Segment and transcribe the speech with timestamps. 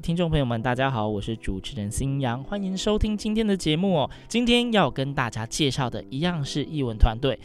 [0.00, 4.10] 听众朋友们，大家好，我是主持人新阳，欢迎收听今天的节目哦。
[4.28, 7.38] 今天要跟大家介绍的一样是艺文团队，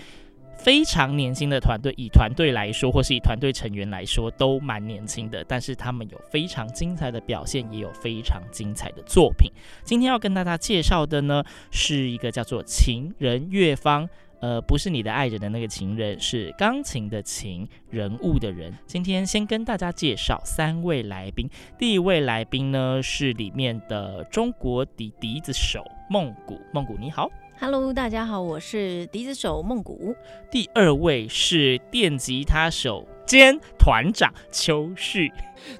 [0.57, 1.93] 非常年轻的团队。
[1.97, 5.43] 以团队来说，或是以团队成员来说，都蛮年轻的。
[5.45, 9.51] 但是他们有非常精彩的表现，也有非常精彩的作品。
[9.83, 14.07] 今天要跟大家介绍的呢，是一个叫做情人乐方。
[14.45, 18.71] 呃，不是你的爱人的那个情人，是钢琴的琴，人物的人。
[18.85, 21.49] 今天先跟大家介绍三位来宾。
[21.79, 26.61] 第一位来宾呢，是里面的中国笛笛子手孟古。
[26.71, 27.27] 孟古你好。
[27.59, 30.15] Hello，大家好，我是笛子手孟古。
[30.51, 35.31] 第二位是电吉他手兼团长邱旭。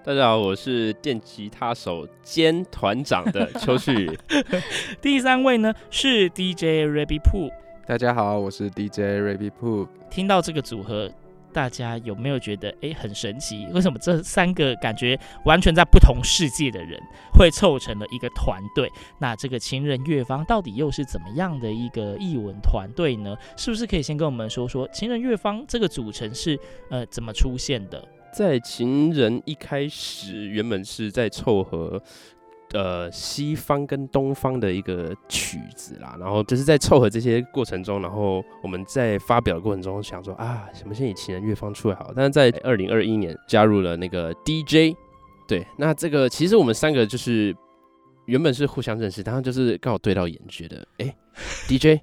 [0.03, 4.09] 大家好，我是电吉他手兼团长的邱旭。
[5.00, 7.52] 第三位呢是 DJ Rabbit Poo。
[7.88, 9.88] 大家好，我是 DJ Rabbit Poo。
[10.09, 11.08] 听到这个组合，
[11.53, 13.67] 大家有没有觉得诶很神奇？
[13.73, 17.00] 为什么这三个感觉完全在不同世界的人
[17.31, 18.91] 会凑成了一个团队？
[19.19, 23.38] 那这个情人乐坊到底又是怎么样的一个译文团队呢？
[23.56, 28.03] 是不是可以先跟我们说说情人乐坊这个组成是呃怎么出现的？
[28.33, 32.01] 在情人一开始，原本是在凑合。
[32.75, 44.94] 呃，西方跟东方的一个曲子啦，然后就是在凑合这些过程中，然后我们在发表的过程中想说啊，什么先以情人乐方出来好，但是在二零二一年加入了那个 DJ，
[45.47, 47.56] 对，那这个其实我们三个就是
[48.25, 51.16] 原本是互相认识，然后就是刚好对到眼，觉得哎
[51.68, 52.02] ，DJ。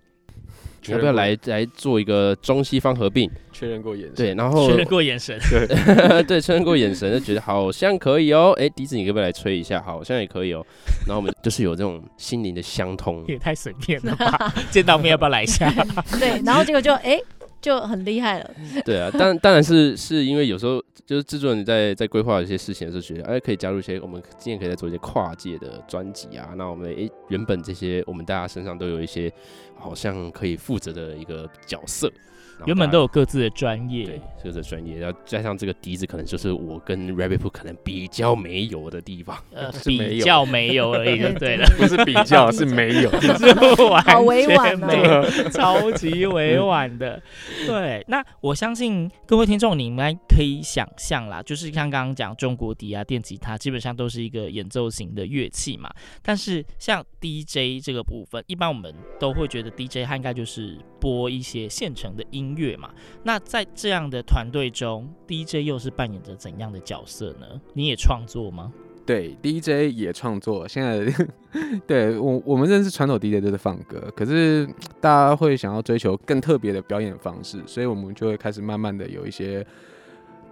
[0.87, 3.31] 你要不要来来做一个中西方合并？
[3.53, 8.55] 确认过眼神，对，然后确认过眼神， 对 对，确认过眼神，就觉得好像可以哦。
[8.59, 9.81] 哎，笛子，你可不可以来吹一下？
[9.83, 10.65] 好像也可以哦。
[11.07, 14.53] 然后我们就是有这种心灵的相通，也太随便了吧？
[14.71, 15.71] 见到面要不要来一下？
[16.19, 17.21] 对，然后结果就哎。
[17.63, 18.51] 就很厉害了。
[18.85, 26.53] 对啊，当当然是是因为有时候就是制作人在在规划一些事情的时候，觉得哎可以加入一些我们今年可以再做一些跨界的专辑啊。
[26.57, 29.33] 那我们哎原本这些我们大家身上都有一些
[29.79, 32.13] 好像可以负责的一个角色。
[32.67, 47.21] 原本都有各自的专业，对，各自的专业，然后加上这个笛子，可能就是我跟 Rabbit 可能比较没有的地方，呃， 比较没有而已，对了， 不是比较，是没有， 是完好委婉哦，超级委婉的。
[47.67, 55.91] 对，那我相信各位听众，你应该可以想象啦，就是像刚刚讲中国笛啊、电吉他，基本上都是一个演奏型的乐器嘛。
[56.23, 62.91] 但是像 DJ 这个部分，一般我们都会觉得 DJ 它应该就是播一些现成的音乐嘛。
[63.23, 67.47] 那在这样的团队中，DJ 又是扮演着怎样的角色呢？
[67.75, 68.73] 你也创作吗？
[69.05, 70.67] 对，DJ 也创作。
[70.69, 71.13] 现在
[71.89, 74.65] 对我我们认识传统 DJ 都是放歌，可是
[75.01, 79.67] 大家会想要追求更特别的表演方式，所以我们就会开始慢慢的有一些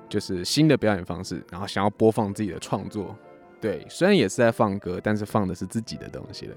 [0.08, 3.16] 就是新的表演方式，然后想要播放自己的创作。
[3.60, 6.56] 对，虽然也是在放歌，但是放的是自己的东西了。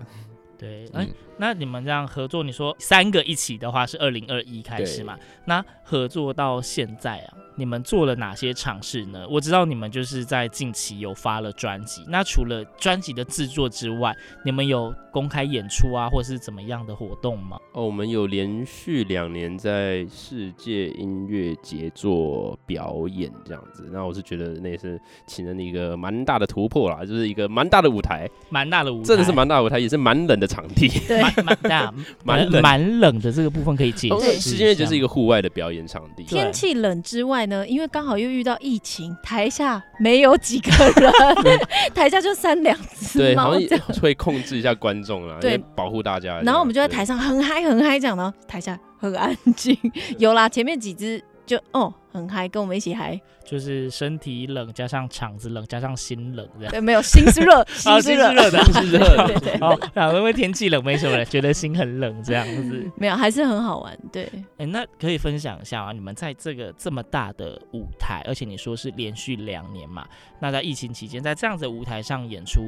[0.64, 5.18] 对，哎、欸，那你们这样合作，你说三个一起的话是二零二一开始嘛？
[5.44, 9.28] 那合作到现在啊，你们做了哪些尝试呢？
[9.30, 14.16] 我知道你们就是在近期有发了专辑，那除了专辑的制作之外，
[14.46, 17.60] 你们有公开演出啊，或是怎么样的活动吗？
[17.74, 33.20] 哦，我们有连续两年在世界音乐节做表演这样子，那我是觉得那是情人的一个蛮大的突破啦，就是一个蛮大的舞台，蛮大的舞台，真的是蛮大的舞台，也是蛮冷的场地，对，蛮大，蛮 蛮冷。
[33.24, 34.40] 的这个部分可以解释。
[34.40, 41.60] 世界音乐节是一个户外的表演场地，天气冷之外呢，因为刚好又遇到疫情，台下没有几个人，
[41.96, 46.42] 台下就三两只，对，好像会控制一下观众啊，对，保护大家。
[46.42, 49.78] 然后我们就在台上很嗨很嗨讲，然后台下很安静。
[50.18, 53.20] 有啦，前面几支就哦很嗨，跟我们一起嗨。
[53.44, 56.72] 就是身体冷加上场子冷加上心冷这样。
[56.72, 59.28] 对，没有 心是热，心是热的， 心是热的。
[59.28, 59.58] 对对。
[59.60, 59.78] 哦，
[60.16, 62.90] 因为天气冷，没什么人觉得心很冷这样子。
[62.96, 63.98] 没有，还是很好玩。
[64.12, 64.32] 对。
[64.58, 70.08] 哎，那可以分享一下啊，你们在这个这么大的舞台，而且你说是连续两年嘛，
[70.40, 72.62] 那在疫情期间，在这样子的舞台上演出，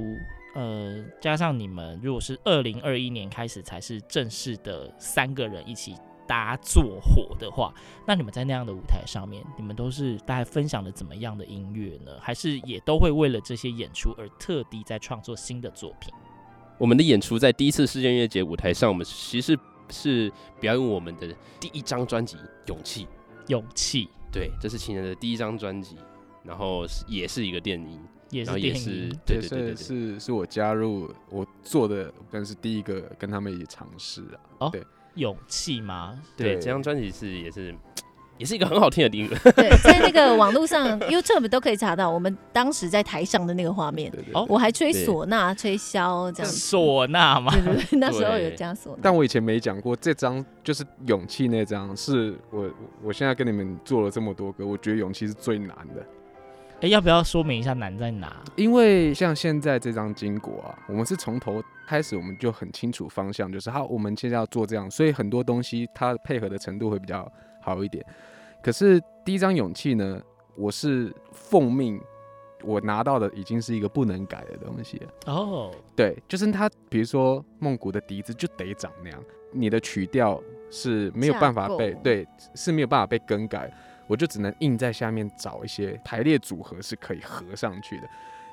[0.56, 5.96] 呃，加上你们如果是二零二一年开始才是正式的三个人一起。
[6.28, 7.74] 搭作伙的话，
[8.06, 12.12] 那你们在那样的舞台上面，你们都是大概分享的怎么样的音乐呢？
[12.20, 16.14] 还是也都会为了这些演出而特地在创作新的作品？
[16.78, 19.58] 我们的演出在第一次世界音乐节舞台上，我们其实
[19.90, 22.36] 是表演我们的第一张专辑
[22.68, 23.06] 《勇气》。
[23.48, 25.96] 勇气，对，这是情人的第一张专辑，
[26.44, 28.00] 然后也是一个电影，
[28.32, 34.40] 也是电影，对对对，对，是是我加入我做的，但是第一个跟他们一起尝试啊。
[34.62, 34.84] 哦，对。
[35.16, 36.20] 勇气吗？
[36.38, 37.76] 对，对这张专辑是也是
[38.38, 39.38] 也是一个很好听的音乐。
[39.56, 44.12] 对，在那个网络上 YouTube 都可以查到我们当时在台上的那个画面。
[44.12, 46.52] 对对对，我还吹唢呐，吹箫这样。
[46.52, 49.00] 唢呐嘛，对对对，那时候有加唢呐。
[49.02, 52.70] 但我以前没讲过，这张就是勇气那张，是我
[53.04, 56.06] 我现在跟你们做了这么多歌，我觉得勇气是最难的。
[56.82, 58.36] 哎，要不要说明一下难在哪？
[58.58, 68.06] 因为像现在这张金果啊，我们是从头开始，我们就很清楚方向，就是好，我们现在要做这样，所以很多东西它配合的程度会比较好一点。
[68.62, 70.22] 可是第一张勇气呢，
[70.56, 72.02] 我是奉命，
[72.64, 75.12] 我拿到的已经是一个不能改的东西了。
[75.28, 80.42] 哦，对，就是它，比如说梦谷的笛子就得长那样，你的曲调
[80.72, 83.72] 是没有办法被对，是没有办法被更改。
[84.08, 88.08] 我就只能硬在下面找一些排列组合是可以合上去的，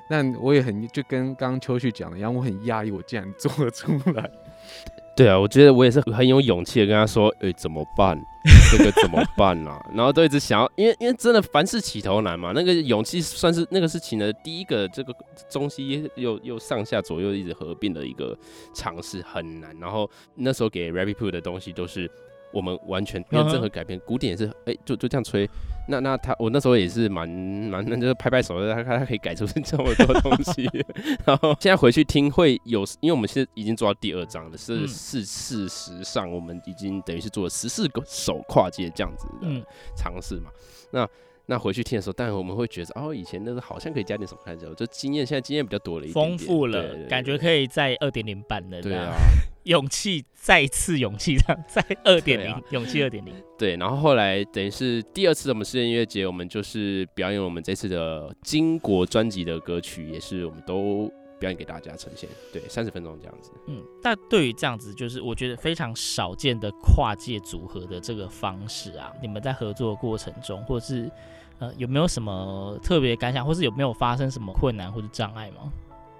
[0.09, 4.29] 但我也很就跟刚刚秋旭讲的一样，我很压抑我竟然做了出来。
[5.15, 8.19] 对啊，我觉得我也是很有勇气的跟他说，哎、欸，怎么办？
[8.71, 9.79] 这个怎么办啊？
[9.93, 15.13] 然后都一直想要，因为因为真的凡事起头难嘛，那个勇气算是那个事情的第一个这个
[15.47, 18.35] 中西又又上下左右一直合并的一个
[18.73, 19.75] 尝试，很难。
[19.79, 22.09] 然后那时候给 Rabbit Poo 的东西都是。
[22.51, 25.49] 我们完全没有任何改变，古典也是，哎、欸，就就这样吹。
[25.87, 30.69] 那那他，我那时候也是蛮蛮，那就是拍拍手的，他他可以改出这么多东西。
[31.25, 39.65] 然后现在回去听会有，因为我们现在已经做到第二章了，是是事实上我们已经等于是做了十四个首跨界这样子的
[39.95, 40.49] 尝试嘛。
[40.91, 41.07] 那
[41.45, 48.81] 那回去听的时候，当然我们会觉得，哦，以前那个好像可以加点什么看着，就经验现在经验比较多了一点，点，丰富了，感觉可以在二点零版的。
[48.81, 49.13] 对啊。
[49.63, 53.33] 勇气，再次勇气，这样在 二点零，勇气二点零。
[53.57, 61.09] 对，然后后来等于是第二次我们世界音乐节，我们就是表演我们这次的金国专辑的歌曲，也是我们都
[61.43, 62.29] 表演给大家呈现。
[62.53, 63.51] 对，三十分钟这样子。
[63.67, 71.11] 嗯，那对于这样子，就是我觉得非常少见的跨界组合的这个方式啊，你们在合作的过程中，或者是
[71.59, 75.69] 呃有没有什么特别感想，或是有没有发生什么困难或者障碍吗？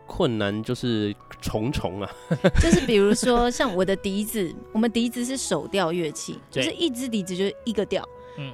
[0.05, 2.11] 困难就是重重啊，
[2.61, 8.05] 就是比如说像我的笛子，我们笛子是手调乐器，就是一支笛子就是一个调，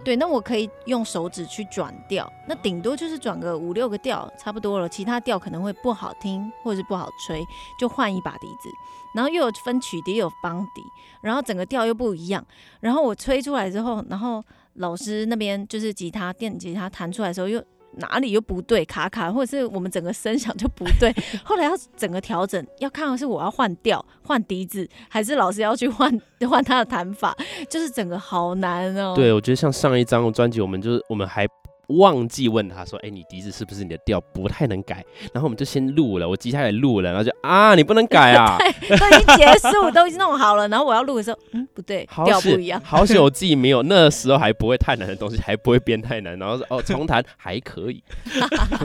[0.04, 7.44] 对，那我可以用手指去转调，那顶多就是转个五六个调，差不多了，其他调可能会不好听或者是不好吹，
[7.80, 8.70] 就换一把笛子，
[9.16, 10.82] 然后又有分曲笛，又有邦笛，
[11.22, 12.46] 然后整个调又不一样，
[12.80, 14.44] 然后我吹出来之后，然后
[14.74, 17.64] 老师那边就是吉他电吉他弹出来的时候又。
[17.98, 21.14] 哪里又不对，卡卡，或者是我们整个声响就不对。
[21.44, 26.10] 后来要整个调整，要看的是我要换调、换笛子，还是老师要去换
[26.50, 27.36] 换他的弹法，
[27.70, 29.14] 就是整个好难哦。
[29.16, 31.48] 对，我觉得像上一张专辑，我们就是我们还。
[31.90, 35.04] 忘记问他说：“哎、欸，你笛子是不是你的调不太能改？”
[35.34, 38.58] 然后我们就先录了，我吉他也录了，然后就啊，你不能改啊！
[38.60, 40.68] 对， 都已经结束，都已经弄好了。
[40.68, 42.82] 然后我要录的时候，嗯，不对，调不一样。
[42.84, 46.38] 好险我自己没有，那时候还不会太难的东西，还不会编太难。
[46.38, 48.04] 然后说哦，重弹还可以，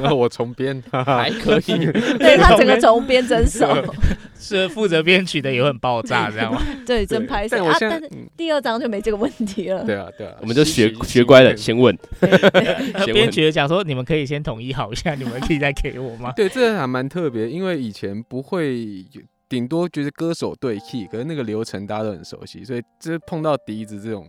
[0.01, 1.87] 然 后我重编还可以。
[2.19, 3.69] 对他整个重编真熟，
[4.39, 6.61] 是负责编曲的也很爆炸，这样吗？
[6.87, 7.77] 对，真拍手啊！
[7.81, 9.85] 但是第二张就没这个问题了。
[9.85, 11.97] 对啊，对啊，我们就学学乖了，先问。
[13.13, 16.33] 编曲的讲说，你们可以先统一好一下，你们可以再给我吗？
[16.37, 19.05] 对，这个还蛮特别，因为以前不会，
[19.49, 24.27] 顶多觉得歌手对 key，可是那个流程大家都很熟悉，所以这碰到笛子这种，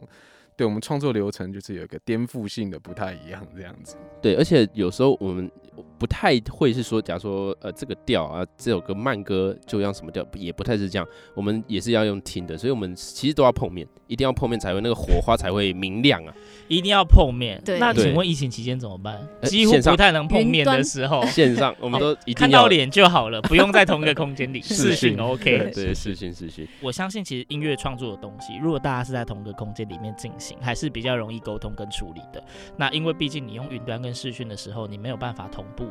[0.58, 3.96] 对我们创作流程就是有一个颠覆性的不太一样这样子。
[4.22, 5.50] 对，而且有时候我们
[5.98, 11.08] 不太会是说，假如说呃这个调啊，这首歌慢歌就像什么调，也不太是这样。
[11.34, 16.34] 我们也是要用听的，所以我们其实都要碰面，一定要碰面才会那个火花才会明亮啊。
[16.68, 17.62] 一定要碰面。
[17.64, 17.80] 对。
[17.80, 19.28] 那请问疫情期间怎么办？
[19.44, 24.62] 几乎不太能碰面的时候， 线上我们都一定看到脸就好了，不用在同一个空间里。
[24.64, 25.72] 视讯 OK。
[25.74, 26.68] 对，视讯视讯。
[26.82, 32.44] 我相信其实音乐创作的东西，如果大家是在同一个空间里面进行，还是比较容易沟通跟处理的。
[32.78, 35.86] 那因为毕竟你用云端跟视讯的时候，你没有办法同步。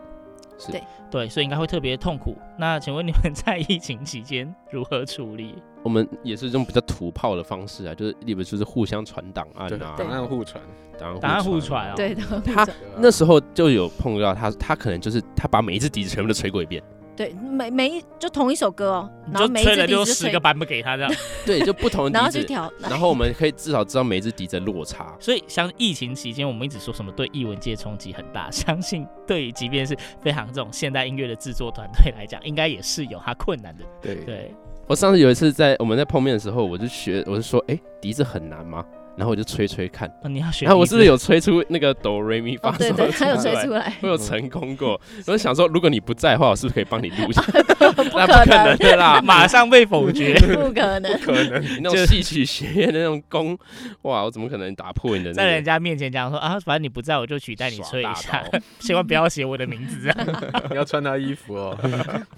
[0.57, 2.37] 是对对，所以应该会特别痛苦。
[2.57, 5.57] 那请问你们 在疫情期间如何处理？
[5.83, 10.63] 我们也是用比较土炮的方式啊，就是你们就是互相传档案啊，档案互传，
[10.97, 11.95] 档案互传啊。
[11.97, 12.15] 对，
[12.45, 12.65] 他
[12.99, 16.81] 那时候就有碰到他，他可能就是他把每一只笛子全部都吹过一遍。
[17.17, 21.13] 对，每每一就同一首歌哦，然后就吹了就十个版本给他这样。
[21.47, 25.15] 对，就不同的笛子，然后去调，然后我们可以至少知道每一只笛子的落差。
[25.21, 33.85] 所以像疫情期间，我们一直说什么对艺文界冲击很大， 相信对于即便是非常这种现代音乐的制作团队来讲，应该也是有它困难的。
[34.03, 34.55] 对对，
[34.87, 38.85] 我上次有一次在我们在碰面的时候，我就学，我就说，哎，笛子很难吗？
[39.17, 42.73] 然后我就吹吹看，你要学，然后我是不是有吹出那个哆瑞咪发？
[42.77, 45.01] 对对，他有吹出来，我有成功过。
[45.27, 47.43] 我就想说，如果你不在的话，我是不是可以帮你录一下？
[47.95, 51.63] 不可能的啦， 马上被否决，不可能，不可能。
[51.63, 53.57] 你那种戏曲学院的那种功，
[54.03, 55.33] 哇，我怎么可能打破你的？
[55.33, 58.43] 在人家面前讲说啊，反正你不在，我就取代你吹一下，
[58.81, 60.27] 千万不要写我的名字啊！
[60.71, 61.79] 你要穿他衣服哦。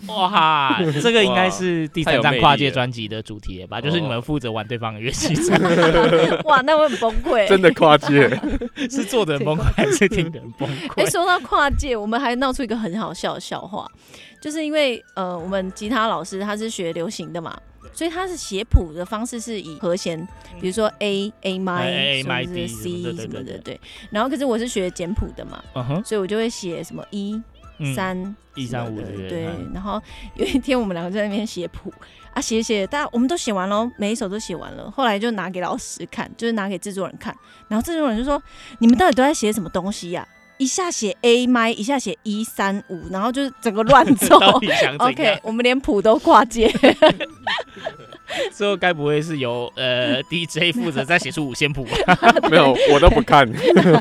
[0.09, 3.81] 哇，这个应该是第三张跨界专辑的主题吧？
[3.81, 5.35] 就是你们负责玩对方的乐器。
[6.45, 6.63] 哇。
[6.67, 8.29] 那我很崩溃，真的跨界，
[8.91, 11.01] 是做的崩溃还是听的崩溃？
[11.01, 13.89] 哎、欸，说到跨界，我们还闹出一个很好笑的笑话，
[14.41, 17.57] 就是因为呃，我们吉他老师他是学流行的嘛，
[17.93, 20.19] 所以他是写谱的方式是以和弦，
[20.61, 23.81] 比如说 A A m A m D C 什么的，对。
[24.11, 25.63] 然后可是我是学简谱的嘛，
[26.05, 27.41] 所以我就会写什么一
[27.95, 29.49] 三一三五对。
[29.73, 30.01] 然后
[30.35, 31.93] 有一天我们两个在那边写谱。
[32.33, 34.91] 啊，写写，大家我们都写完了，每一首都写完了。
[34.91, 37.35] 后来就拿给老师看，就是拿给制作人看。
[37.67, 38.43] 然后制作人就说
[38.79, 40.29] ：“你们到底都在写什么东西呀、啊？
[40.59, 44.39] 一下写 A 麦，一下写一三五，然后就是整个乱走。
[45.01, 46.71] ”OK，我们连谱都跨界。
[48.53, 52.17] 最后该不会是由呃 DJ 负责再写出五线谱吧？
[52.51, 53.49] 没有， 我都不看，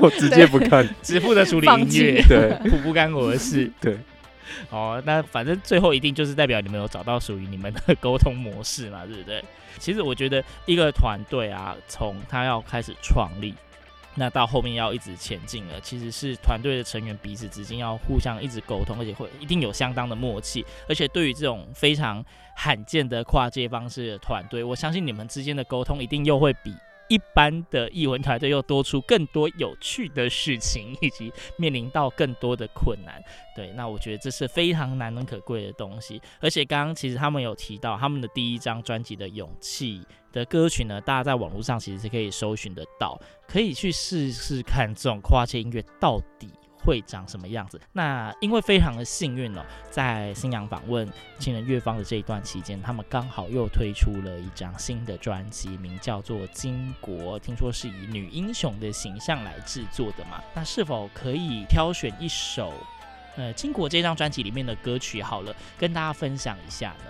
[0.02, 3.98] 我直接不看，只负责处理音乐，对，谱不干我的事，对。
[4.70, 9.44] 哦，那反正最后一定就是代表你们有找到属于你们的沟通模式嘛，对不对？
[9.80, 13.54] 其实我觉得一个团队啊，从他要开始创立，
[14.16, 20.66] 那到后面要一直前进了，其实是团队的成员彼此之间要互相一直沟通，而且会一定有相当的默契。
[20.88, 22.24] 而且对于这种非常
[22.56, 26.74] 罕见的跨界方式的团队，我相信你们之间的沟通一定又会比。
[27.08, 33.24] 一般的艺文团队又多出更多有趣的事情， 以及面临到更多的困难。
[33.56, 36.20] 对，那我觉得这是非常难能可贵的东西。
[36.40, 40.02] 而且刚刚其实他们有提到他们的第一张专辑的勇气
[40.36, 47.80] 的歌曲呢，大家在网络上其实是可以搜寻得到，可以去试试看这种跨界音乐到底会长什么样子？
[47.94, 60.44] 那因为非常的幸运哦，在新娘访问情人乐方的这一段期间，他们刚好又推出了一张新的专辑，名叫做《巾帼》，听说是以女英雄的形象来制作的嘛？
[60.54, 62.74] 那是否可以挑选一首
[63.38, 65.24] 呃《巾帼》这张专辑里面的歌曲？
[65.24, 67.06] 好了，跟大家分享一下呢？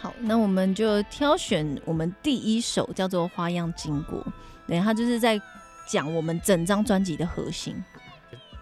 [0.00, 4.22] 好，那我们就挑选我们第一首叫做《花样巾帼》，
[4.66, 5.38] 对，它就是在
[5.86, 7.74] 讲我们整张专辑的核心。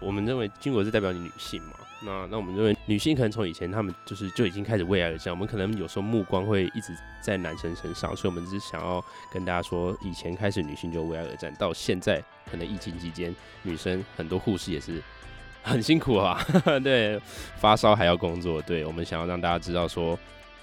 [0.01, 1.71] 我们认为巾帼是代表你女性嘛？
[2.01, 5.33] 那那我们认为女性可能从以前她们就是就已经开始为爱而战。
[5.33, 15.01] 我们可能有时候目光会一直在男生身上，所以我们只是想要跟大家说，以前开始女性就为爱而战，到现在可能疫情期间，女生很多护士也是
[15.63, 16.41] 很辛苦啊，
[16.83, 17.17] 对，
[17.57, 18.61] 发烧还要工作。
[18.61, 20.17] 对，我们想要让大家知道说，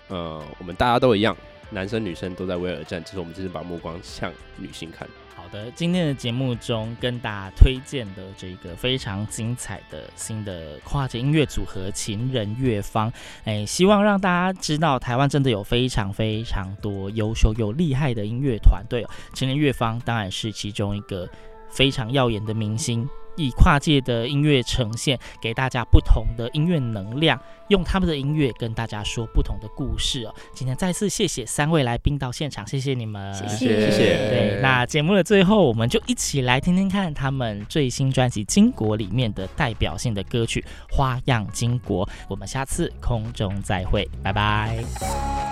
[0.09, 1.37] 呃，我们大家都一样，
[1.71, 5.09] 男生女生都在为爱而战，只是我们只是把目光向女性看。
[5.35, 13.13] 好的，今天的节目中跟大家推荐的这个非常精彩的新的跨界音乐组合情人乐坊，
[13.45, 19.07] 哎，希望让大家知道台湾真的有非常非常多优秀又厉害的音乐团队。
[19.35, 21.29] 情人乐坊当然是其中一个
[21.71, 23.09] 非常耀眼的明星。
[23.37, 30.35] 以跨界的音乐呈现，给大家不同的音乐能量，用他们的音乐跟大家说不同的故事哦。
[30.55, 33.99] 今天再次谢谢三位来宾到现场，谢谢你们，谢谢谢谢。
[34.31, 40.65] 对，那节目的最后，我们就一起来听听看他们最新专辑《金国》里面的代表性的歌曲
[40.95, 42.07] 《花样金国》。
[42.29, 45.46] 我们下次空中再会，拜拜。